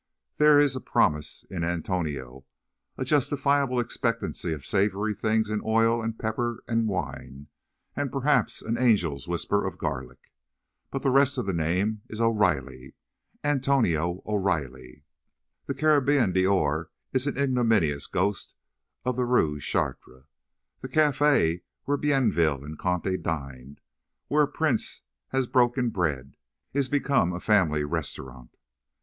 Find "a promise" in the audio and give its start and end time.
0.75-1.45